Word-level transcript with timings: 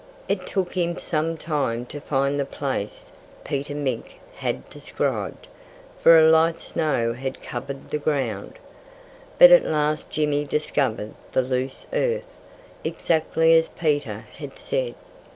It 0.27 0.47
took 0.47 0.73
him 0.73 0.97
some 0.97 1.37
time 1.37 1.85
to 1.85 2.01
find 2.01 2.39
the 2.39 2.45
place 2.45 3.11
Peter 3.43 3.75
Mink 3.75 4.15
had 4.37 4.67
described, 4.71 5.45
for 5.99 6.17
a 6.17 6.27
light 6.27 6.59
snow 6.59 7.13
had 7.13 7.43
covered 7.43 7.91
the 7.91 7.99
ground. 7.99 8.53
But 9.37 9.51
at 9.51 9.63
last 9.63 10.09
Jimmy 10.09 10.43
discovered 10.43 11.13
the 11.33 11.43
loose 11.43 11.85
earth, 11.93 12.25
exactly 12.83 13.53
as 13.55 13.67
Peter 13.69 14.25
had 14.37 14.57
said. 14.57 14.95